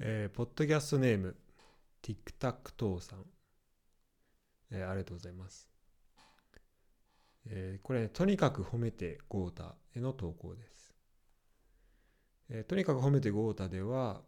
[0.00, 1.36] えー、ポッドキャストネーム、
[2.02, 3.24] ティックタックトーさん。
[4.72, 5.68] えー、ありがとうございます。
[7.46, 10.94] えー、これ、ね、とにかく褒めてゴータへの投稿です。
[12.50, 14.22] えー、とにかく褒めてゴータでは、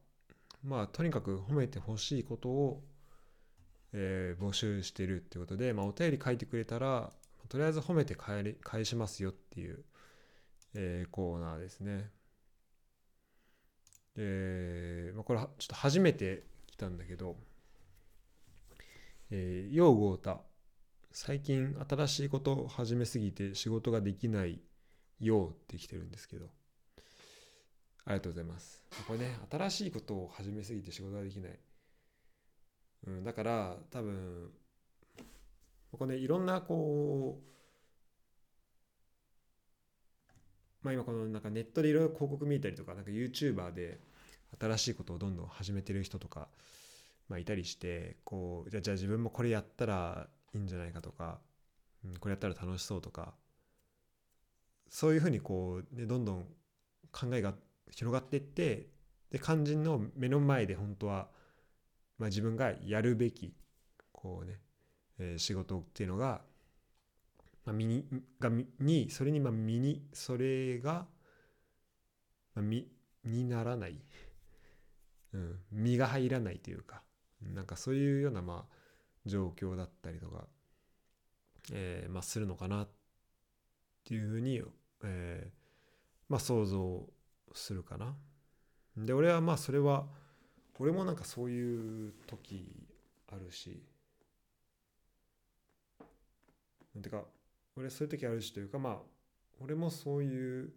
[0.63, 2.85] まあ、とにかく褒めてほしいことを、
[3.93, 7.13] えー、募集してるってことで、まあ、お便り書いてくれたら、
[7.49, 9.85] とりあえず褒めて返り返しますよっていう、
[10.75, 12.11] えー、コーナーですね。
[14.17, 17.37] で、まあ、これちょっと初めて来たんだけど、
[19.31, 20.41] えー、ようごうた、
[21.13, 24.61] 最近新しいことを始めすぎて仕事ができない
[25.21, 26.47] ようって来てるんですけど、
[28.05, 28.85] ありがとうございます。
[29.07, 31.59] これね、新しいことを始めすぎて仕事ができない。
[33.07, 34.51] うん、だから、多分、
[35.91, 37.57] ここね、いろんなこう、
[40.83, 43.99] まあ、今このなんかネットでいろいろ広告見たりとか、なんか YouTuber で
[44.59, 46.49] 新しいことをどんどん始めてる人とか、
[47.29, 51.41] まあ、いたりして、こう、じゃあ自分もこれやったらいいんじゃないかとか、
[52.05, 53.35] うん、これやったら楽しそうとか、
[54.89, 56.47] そういうふうにこう、ね、どんどん
[57.13, 57.55] 考えが
[57.91, 58.89] 広がっていって、
[59.31, 61.29] で、肝心の目の前で本当は、
[62.19, 63.55] まあ、自分がやるべき、
[64.13, 64.61] こうね、
[65.19, 66.43] えー、仕事っていうのが、
[67.65, 68.07] まあ、身に
[68.39, 71.07] がにそれにまあ身にそれが、
[72.55, 72.89] まあ、身
[73.25, 74.01] にならない、
[75.37, 77.03] うん、身が入らないというか
[77.43, 78.77] なんかそういうようなまあ
[79.27, 80.47] 状況だったりとか、
[81.73, 82.89] えー、まあするのかなっ
[84.05, 84.63] ていうふうに、
[85.05, 85.51] えー、
[86.31, 87.07] まあ想像
[87.53, 88.17] するかな。
[88.97, 90.07] で俺はまあそれは
[90.79, 92.89] 俺もなんかそういう時
[93.29, 93.83] あるし
[96.95, 97.25] なんていうか
[97.77, 98.97] 俺そういう時あるしというかまあ
[99.61, 100.73] 俺もそういう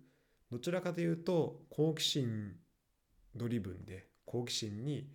[0.51, 2.57] どちらかというと好奇心
[3.33, 5.07] ドリブンで好奇心に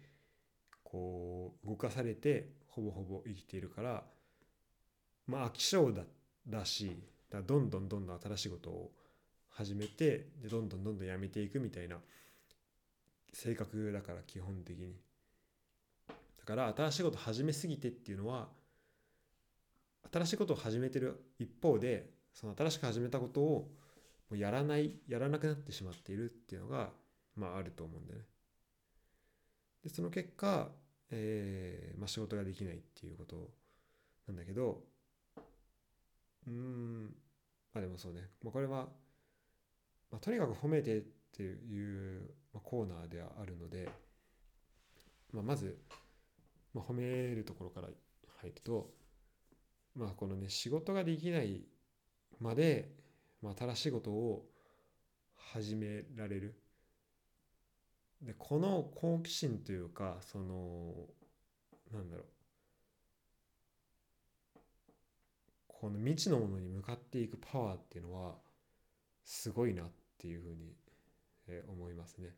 [0.83, 4.03] こう動かされてほぼほぼ生きているから
[5.29, 6.03] まあ飽き性だ
[6.49, 7.01] だし
[7.31, 8.91] だどんどんどんどん新しいことを
[9.51, 11.99] 始めてでどんどんどんどんやめていくみたいな
[13.33, 14.97] 性格だから基本的に
[16.09, 18.49] だから新しいこと始めすぎてっていうのは
[20.13, 23.71] 新しいことを始めてる一方でその新しく始めたことを
[24.29, 26.91] もうやらないやらなくなってしまっているっていうのが
[27.37, 28.34] まああると思うんだよね。
[29.85, 30.71] でその結果、
[31.11, 33.51] えーまあ、仕事ができないっていうこと
[34.27, 34.83] なんだけど
[36.47, 37.15] うん
[37.75, 38.89] まあでもそうね、まあ、これは、
[40.11, 41.03] まあ、とにかく褒めてっ
[41.37, 43.89] ていう、まあ、コーナーではあるので、
[45.33, 45.77] まあ、まず、
[46.73, 47.89] まあ、褒めるところから
[48.41, 48.91] 入ると
[49.97, 51.63] まあこのね仕事ができない
[52.41, 52.91] まで、
[53.43, 54.47] まあ、新しいことを
[55.53, 56.55] 始められる。
[58.25, 60.95] でこの好奇心というかその
[61.93, 62.27] なんだろう
[65.69, 68.37] この未知のものに向かっていくパワーっていうのは
[69.25, 69.87] すごいなっ
[70.19, 70.73] ていうふうに
[71.49, 72.31] え思いますね。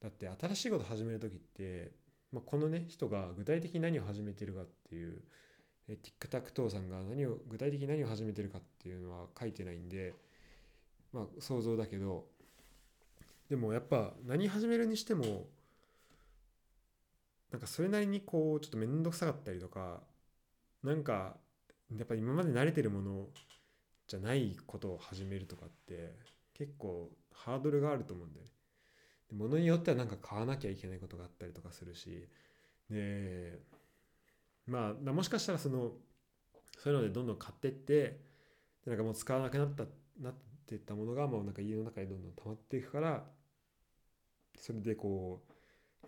[0.00, 1.92] だって新しいこと始める時って、
[2.30, 5.22] まあ、このね人が具体的に何を始めてるかっていう
[5.88, 10.14] え TikTok さんが何を具体的に何を始めてるかっていうのは書いてないんで
[11.12, 12.26] まあ想像だけど
[13.48, 15.46] でもやっぱ何始めるにしても
[17.50, 20.02] なんかそれなりにこうちょっと面倒くさかったりとか
[20.82, 21.36] なんか
[21.96, 23.28] やっぱ今まで慣れてるもの
[24.06, 26.14] じゃないことを始めるとかって
[26.54, 28.50] 結構ハードルがあると思うんだよね。
[29.30, 32.28] で物によってはなんか買わなきゃいけないことがあったりとかするし
[32.90, 33.60] で
[34.66, 35.92] まあもしかしたらその
[36.78, 38.20] そういうのでどんどん買ってって
[38.86, 39.84] なんかもう使わなくなった
[40.20, 40.32] な
[40.64, 43.22] っていったものがもうなんか家の中にどんどん溜まっていくから
[44.58, 45.42] それでこ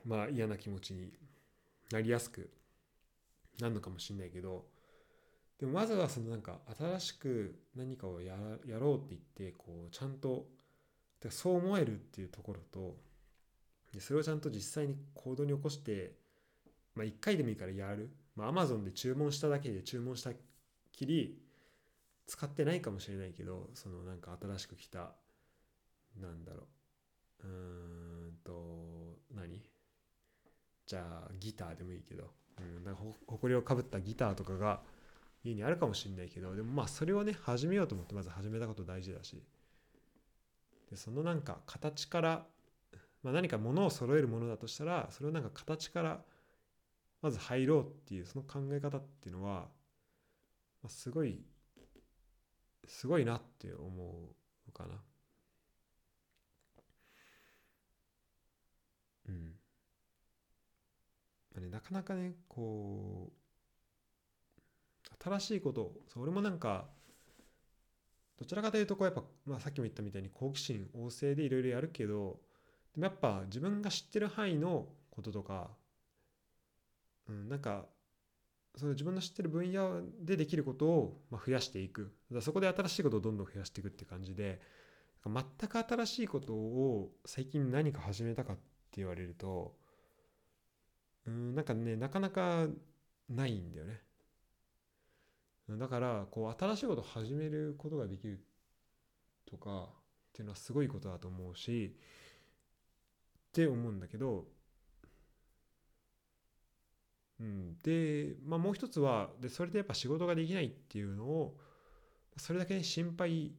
[0.05, 1.13] うまあ嫌な気持ちに
[1.93, 2.51] なりやすく
[3.61, 4.65] なるのかもしれないけど
[5.61, 8.35] でもまずはそのなんか新しく何かをや
[8.67, 10.47] やろうって言ってこうちゃんと
[11.31, 12.97] そう思えるっていうところと
[13.93, 16.13] でそれをちゃんと実際に行動に起こして
[16.95, 18.11] まあ一回でもいいからやる。
[18.37, 20.31] まあ、Amazon で注文しただけで注文した
[20.93, 21.39] きり
[22.27, 25.13] 使ってないかもしれないけどそのなんか新しく来た
[26.21, 26.67] なんだろ
[27.45, 27.47] う。
[27.47, 29.63] うーんと何？
[30.87, 34.81] じゃあギターでもいいけど、うん、なんかほこりをかぶったギターとかが
[35.45, 39.43] 家にあるかもしれないけどでもまあそれをね始めようと思ってまず始めたこと大事だし。
[40.91, 42.47] でそのなんか形から、
[43.25, 46.21] まあ、何か物を揃えるものだとしたらそれをなんか形から
[47.23, 49.51] まず入ろうっていうその考え方っていうのは、
[50.83, 51.43] まあ、すごい
[52.87, 54.35] すごいなって思
[54.69, 55.03] うかな。
[59.29, 59.57] うん。
[61.71, 66.87] なかなかねこう新しいことそう俺もなんか
[68.39, 72.41] どちらかというとこうやっぱ、まあ、さっきも言ったみたいに好奇心旺盛でいろいろやるけど
[72.95, 75.71] でもやっぱ自分が知ってる範囲のこととか、
[77.29, 77.87] うん、なんか
[78.77, 82.15] その自分の知ってる分野でできることを増やしていく。
[82.31, 84.61] だそこで新しいことをどんどん増やしていくって感じで
[85.25, 88.63] 全く新しいことを最近何か始めたかって
[88.97, 89.77] 言われると
[91.27, 92.67] うんなんかねなかなか
[93.29, 94.03] ないんだよね。
[95.69, 98.45] だからこう新しいことを始めることができる
[99.47, 101.97] とかっていうのはすごいことだと思うし
[103.49, 104.47] って思うんだけど
[107.41, 111.57] うん、で、まあ、もう一つはでそれでやっぱ仕事ができないっていうのを
[112.37, 113.53] それだけ心配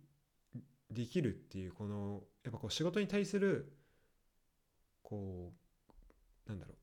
[0.92, 3.74] できるっていうこのやっぱこう仕事に対する
[5.04, 5.54] こ
[6.48, 6.78] うなんだろう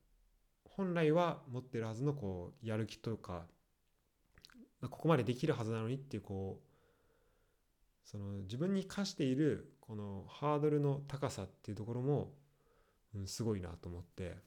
[0.69, 3.45] 本来は持ってるはずのこうやる気とか
[4.81, 12.33] ここまでできるはずなのにっていうこうその自分に課しているこのハードルの高さっていうところも、
[13.15, 14.37] うん、すごいなと思って。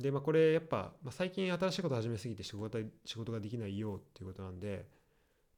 [0.00, 4.86] で、まあ、これやっぱ、まあ、最近新しいこと始めすぎて仕事仕事ができないよっていうことなんで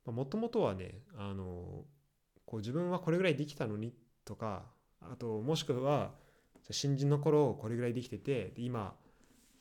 [0.04, 1.84] もともとはねあの
[2.44, 3.92] こう自分はこれぐらいできたのに
[4.24, 4.62] とか
[5.00, 6.12] あともしくは
[6.70, 8.94] 新人の頃これぐらいできてて今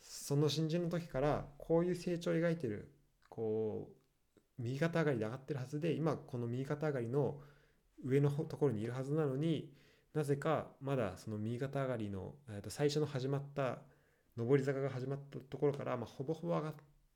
[0.01, 2.91] その新人の時からこういう成長を描いてる
[3.29, 7.37] こう右肩上がりで上がってるはずで今この右肩上がりの
[8.03, 9.71] 上のところにいるはずなのに
[10.13, 12.35] なぜかまだその右肩上がりの
[12.69, 13.79] 最初の始まった
[14.37, 16.73] 上り坂が始まったところから、まあ、ほぼほぼ上がっ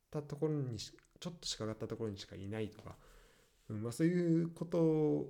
[0.10, 2.96] たところにちょっとしか上がったところにしかいないとか、
[3.70, 5.28] うんまあ、そういうこと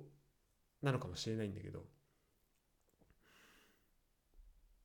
[0.82, 1.84] なのかもしれないんだけど。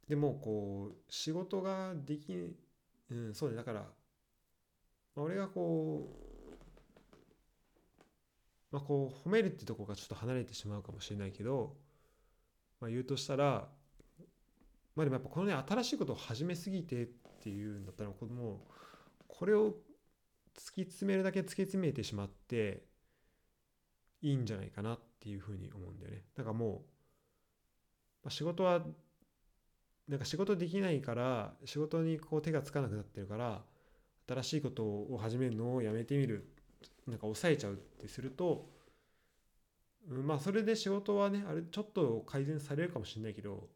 [0.07, 2.55] でもこう仕事ができ
[3.09, 3.87] うんそうねだから、ま
[5.17, 6.25] あ、俺がこう
[8.71, 11.75] まあこう褒めるってとこがちょっと離れてしまうかもしれないけど、
[12.79, 13.67] まあ、言うとしたら
[14.95, 17.06] まあでもやっぱこのね新しいことを始めすぎてっ
[17.44, 18.65] ていうんだったら子供
[19.27, 19.75] これを
[20.57, 22.83] 突き詰めるだけ突き詰めてしまって
[24.21, 26.24] いいんじゃないかなっていうふうに思うんだよね。
[26.36, 26.71] だからもう、
[28.24, 28.81] まあ、仕事は
[30.07, 33.63] なんか仕事できないから仕事にこう手がつかなくなってるから
[34.27, 36.51] 新しいことを始めるのをやめてみる。
[37.07, 38.68] なんか抑えちゃうってすると、
[40.09, 43.69] うん、まあそれで仕事はねあれちょっと改善されるかもしれないけど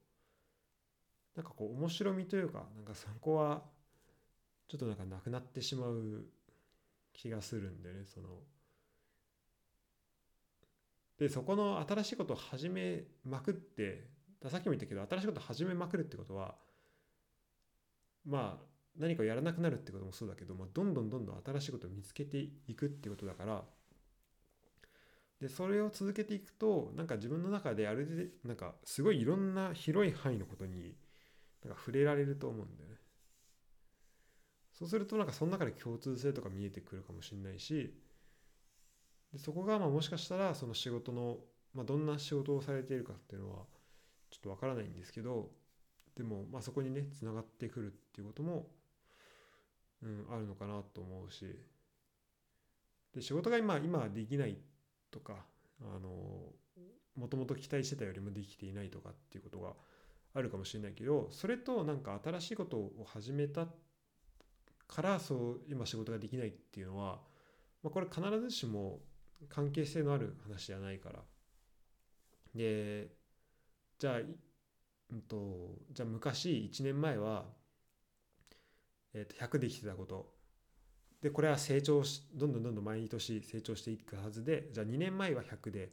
[1.39, 3.61] なんかこう面白みというかなんかそこは
[4.67, 6.25] ちょっとなんかなくなってしまう
[7.13, 8.27] 気がするんでねその。
[11.17, 14.09] でそこの新しいことを始めまくって
[14.49, 16.55] さっきも言ったけど新しいことを始めまくるってことは
[18.25, 18.65] まあ
[18.97, 22.37] 何かやらなくなるってこともそうだけど、まあ、どんどんどんどん新しいことを見つけて
[22.67, 23.63] いくってことだから
[25.39, 30.95] でそれを続けていくとなんか自分の中であれでなんかすごいいろんな広い範囲のことに
[31.63, 32.95] なんか触れられると思うんだよね。
[34.79, 37.93] そうするとなんかその中で共通性とか見えてくるかもしれないし
[39.33, 41.37] でそこがまあもしかしたらその仕事の、
[41.73, 43.65] まあ、どんな仕事をされているかっていうのは
[44.31, 45.49] ちょっとわからないんですけど
[46.15, 48.67] でもまあそこにねつながってくるっていうことも、
[50.01, 51.45] うん、あるのかなと思うし
[53.13, 54.57] で仕事が今今できない
[55.11, 55.45] とか
[55.81, 56.09] あの
[57.15, 59.73] もともと期待してたよりもできていないとかっていうことが
[60.33, 63.67] あるかもしれないけどそれとなんか新しいことを始めた
[64.87, 67.19] からそう今仕事ができないっていうのは、
[67.83, 68.99] まあ、これ必ずしも
[69.47, 71.19] 関係性のある話じゃないから。
[72.55, 73.09] で
[73.99, 77.45] じゃあ、うんと、じゃあ昔1年前は、
[79.13, 80.33] えー、と100できてたこと。
[81.21, 85.91] でこれは成長しどんどんどんどん毎年成長していくはずでじゃあ2年前は100で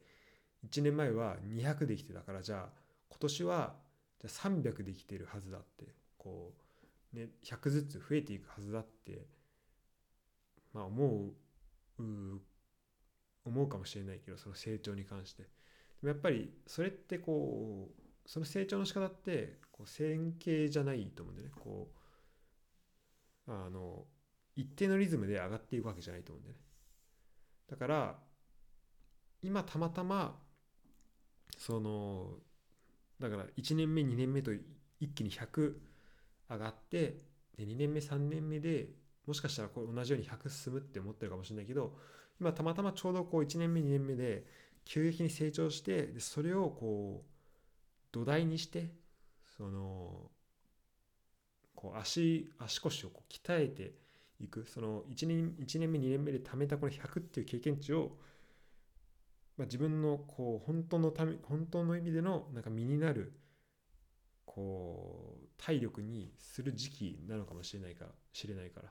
[0.70, 2.68] 1年前は200できてたからじゃあ
[3.10, 3.74] 今年は
[4.20, 6.52] じゃあ300できてるはずだってこ
[7.14, 9.26] うね100ずつ増えていくはずだって
[10.72, 12.00] まあ思う
[13.44, 15.42] 思うかもしれないけどその成長に関して。
[15.42, 15.48] で
[16.02, 21.54] もやっぱりそれってこうその成長の仕方ってこう線形じゃないと思うんだよね。
[21.58, 21.90] こ
[23.46, 24.04] うあの
[24.56, 26.60] 一定のリズムで上がっていくわけじゃないと思うんだよね。
[27.68, 28.18] だから
[29.42, 30.38] 今たまたま
[31.56, 32.38] その
[33.20, 34.52] だから1年目2年目と
[35.00, 35.74] 一気に100
[36.50, 37.18] 上がって
[37.56, 38.88] で2年目3年目で
[39.26, 41.96] もしかしたらこう同じように100進むって思ってるかもしれないけど
[42.40, 44.44] 今たまたまちょうどこう1年目2年目で
[44.84, 47.30] 急激に成長してでそれをこう
[48.12, 48.90] 土台にして
[49.56, 50.30] その
[51.74, 53.94] こう足足腰をこう鍛えて
[54.40, 54.66] いく。
[54.66, 58.16] その1年 ,1 年目2年目で貯めたこの100っていう経験値を、
[59.56, 63.40] まあ、自分のこう本当のため本当の意味でのなんか身になる
[64.44, 68.88] こう体力にする時期なのかもしれないか知れないから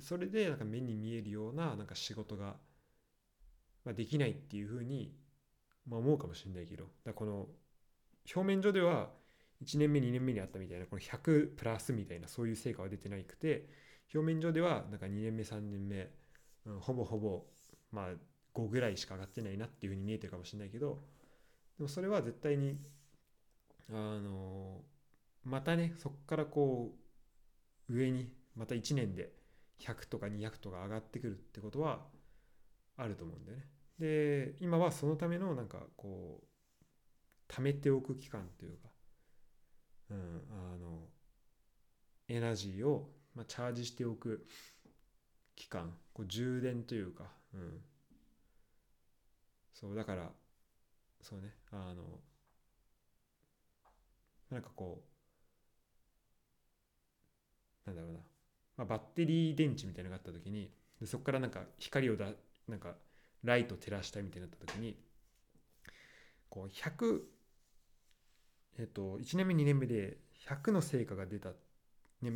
[0.00, 2.56] それでなんか目に見えるようななんか仕事が、
[3.84, 5.12] まあ、できないっていうふうに、
[5.88, 7.46] まあ、思うかもしれないけどだこの
[8.34, 9.10] 表面上では
[9.64, 13.68] 1年目2年目にあったみたいなこの100プラスみたいなそういう成果は出てなくて
[14.12, 16.08] 表面上ではなんか2年目3年目、
[16.66, 17.44] うん、ほぼほぼ
[17.90, 18.06] まあ
[18.54, 21.00] 5ぐらいしか上がってないなっていうふうに見えてるかもしれないけど
[21.78, 22.78] でもそれは絶対に
[23.90, 24.82] あの
[25.44, 26.94] またねそこからこ
[27.88, 29.32] う上にまた1年で
[29.80, 32.00] 100とか200とか上がってくるってことは
[32.96, 33.64] あると思うんだよね。
[33.98, 38.88] で今はそのためのなんかこう貯めておく期間というか、
[40.10, 41.08] うん、あの
[42.28, 44.46] エナジーを、まあ、チャージしておく
[45.56, 47.80] 期間こう充電というか、うん、
[49.80, 50.30] そうだから
[51.22, 52.20] そうねあの
[54.50, 55.02] なんかこ
[57.86, 58.18] うなんだろうな、
[58.76, 60.70] まあ、バッテリー電池みたいなのがあった時に
[61.00, 62.26] でそこからなんか光をだ
[62.68, 62.94] なんか
[63.42, 64.96] ライト照らしたいみたいになった時に
[66.50, 67.20] こう100
[68.78, 71.50] えっと1年目2年目で100の成果が出た、
[72.22, 72.32] ね、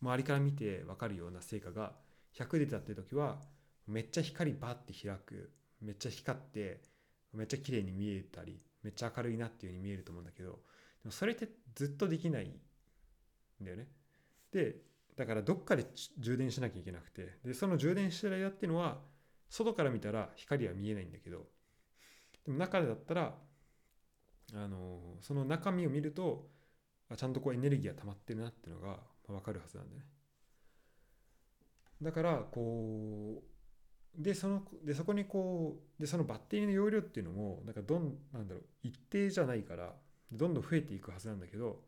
[0.00, 1.92] 周りから見て分かるような成果が
[2.34, 3.38] 100出たって時は
[3.86, 5.50] めっちゃ光バッて開く。
[5.82, 6.80] めっちゃ光って
[7.32, 10.56] めっちゃ綺麗に見えたりめっちゃ明るいなっていう風に見えると思うんだけどで
[11.04, 13.88] もそれってずっとできないんだよね。
[14.52, 14.76] で
[15.16, 15.84] だからどっかで
[16.18, 19.00] 充電しなきゃいけなくてでその充電してる間っていうのは
[19.50, 21.46] 外から見たら光は見えないんだけど
[22.44, 23.34] でも中だったら
[24.54, 26.48] あのその中身を見ると
[27.16, 30.06] ちゃんとこうエネルギーが溜まってるなっていうのが分かるはずなんだよね。
[32.00, 33.57] だからこう
[34.16, 39.92] でそのでそこにこうでそのバッテリーの容量っていうのもなんかどんなんだろう一定じゃないから
[40.32, 41.80] どんどん増えていくはずなんだけど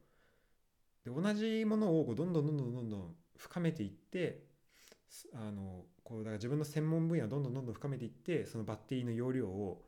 [1.05, 4.45] で同じものをこうどんどんどんどんどんどん深めていって
[5.35, 9.83] あのこうだから自分の専門分野をどんどんどんどん深めていってそのバッテリーの容量を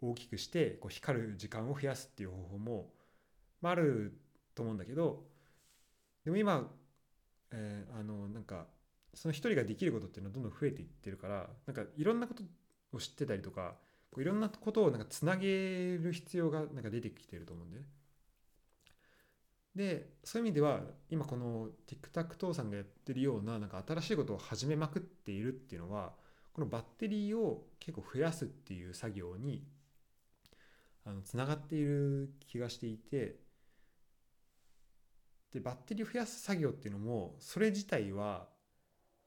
[0.00, 2.90] 大きくしてこう光る時間を増やすっていう方法も、
[3.60, 4.18] まあ、ある
[4.54, 5.24] と思うんだけど
[6.24, 6.70] でも今、
[7.50, 8.66] えー、あのなんか
[9.14, 12.42] その一人ができることっていうのはどんどん増えていってるからなんかいろんなこと
[12.92, 13.74] を知ってたりとか
[14.10, 17.84] こういろんなことをなんかつなげる必要がなんか出てきてると思うんでね。
[19.74, 26.14] でそういう意味では今この TikTok さんがやってるようななんか新しいことを始めまくっているっていうのは
[26.52, 29.62] このバッテリーを結構増やすっていう作業に
[31.04, 33.36] あのつながっている気がしていて
[35.52, 38.48] でバッテリーを増やす作業っていうのもそれ自体は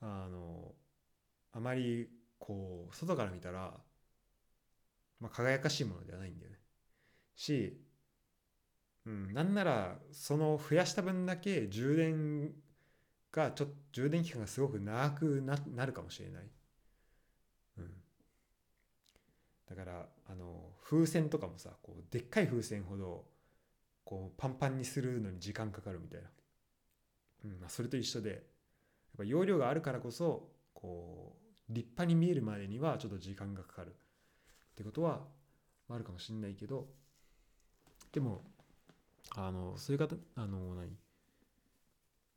[0.01, 0.73] あの
[1.53, 3.79] あまりこう外から見たら
[5.21, 6.57] まあ、輝かしいものではないんだよね。
[7.35, 7.79] し、
[9.05, 12.51] うん、なんならその増やした分だけ充電
[13.31, 16.43] がちょっと充電期間がすごく長くななるかもしれない。
[17.77, 17.91] うん、
[19.69, 23.23] だからあの風船とかもさこうでっかい風船ほど
[24.03, 26.29] こうパンパンにするのに時間かかるみたいな、
[27.45, 28.43] うんまあ、それと一緒で
[29.17, 31.35] ぱ容量があるからこそこ
[31.69, 33.89] う立派に見えるまでにはちょっと時間がかかる。
[33.91, 33.93] っ
[34.75, 35.21] てことは
[35.89, 36.87] あるかもしれないけど
[38.13, 38.43] でも
[39.35, 40.89] あのそういう方あの何？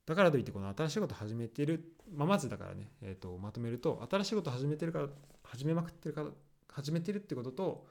[0.06, 5.08] だからといってこの新しいこと始めてる、まあ、まずだからね、えー、とまとめると新しいこと始めてるから
[5.44, 6.28] 始めまくってるから
[6.68, 7.86] 始めてるってことと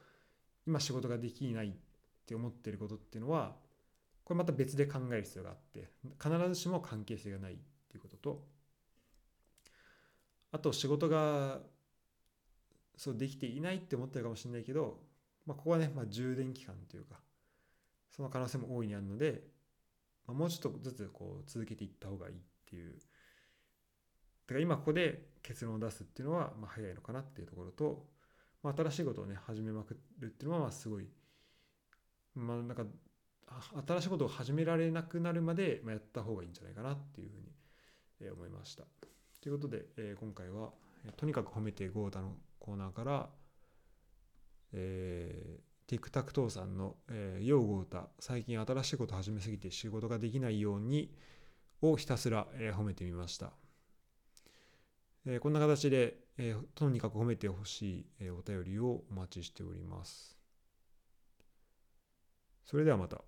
[0.68, 1.72] 今仕事ができないっ
[2.26, 3.56] て思ってることっていうのは
[4.24, 5.90] これまた別で考える必要があって
[6.22, 7.56] 必ずしも関係性がないっ
[7.90, 8.44] ていうことと
[10.54, 11.60] あと仕事が
[12.96, 15.00] そうできていないって思ってるかもしれないけど、
[15.48, 17.16] まあ、ここはね、まあ、充電期間というか
[18.12, 19.42] その可能性も大いにあるので、
[20.28, 22.38] まあ、もうちょっとずつこう続けていった方がいいっ
[22.70, 23.00] ていうだ
[24.50, 28.06] から今ここで結論を出すっていうのはまあ早いのかなっていうところと、
[28.62, 31.08] まあ、新しいことをね始めまくるっていうのはまあすごい
[32.36, 32.84] まあなんか
[33.88, 38.84] 新しいことを始められなくなるまでやった方がいいんじゃないかなっていうふうに思いました。
[39.44, 40.70] ということで、えー、今回は
[41.18, 43.28] とにかく褒めてゴーダのコーナーから、
[44.72, 51.14] えー、TikTok さんの、えー、用語歌最近新しいこと始めすぎて仕事ができないように
[51.82, 53.52] をひたすら、えー、褒めてみました、
[55.26, 60.38] えー、こんな形で、えー、とにかく褒めてほしい、えー、お便りをお待ちしております
[62.64, 63.20] それではまた。